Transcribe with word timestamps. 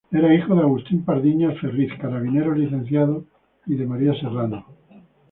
Era 0.11 0.33
hijo 0.33 0.55
de 0.55 0.61
Agustín 0.61 1.05
Pardiñas 1.05 1.59
Ferriz, 1.59 1.91
carabinero 1.99 2.55
licenciado, 2.55 3.23
y 3.67 3.75
de 3.75 3.85
María 3.85 4.19
Serrano. 4.19 4.65